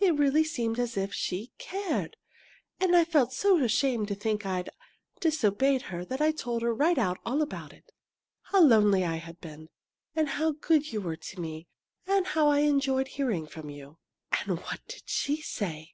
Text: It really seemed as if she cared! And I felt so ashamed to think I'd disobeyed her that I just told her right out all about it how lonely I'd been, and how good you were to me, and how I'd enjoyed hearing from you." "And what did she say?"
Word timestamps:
It 0.00 0.18
really 0.18 0.44
seemed 0.44 0.78
as 0.78 0.98
if 0.98 1.14
she 1.14 1.50
cared! 1.56 2.18
And 2.78 2.94
I 2.94 3.06
felt 3.06 3.32
so 3.32 3.56
ashamed 3.64 4.08
to 4.08 4.14
think 4.14 4.44
I'd 4.44 4.68
disobeyed 5.18 5.80
her 5.88 6.04
that 6.04 6.20
I 6.20 6.30
just 6.32 6.42
told 6.42 6.60
her 6.60 6.74
right 6.74 6.98
out 6.98 7.16
all 7.24 7.40
about 7.40 7.72
it 7.72 7.90
how 8.42 8.60
lonely 8.60 9.02
I'd 9.02 9.40
been, 9.40 9.70
and 10.14 10.28
how 10.28 10.52
good 10.60 10.92
you 10.92 11.00
were 11.00 11.16
to 11.16 11.40
me, 11.40 11.68
and 12.06 12.26
how 12.26 12.50
I'd 12.50 12.64
enjoyed 12.66 13.08
hearing 13.08 13.46
from 13.46 13.70
you." 13.70 13.96
"And 14.46 14.58
what 14.60 14.80
did 14.88 15.04
she 15.06 15.40
say?" 15.40 15.88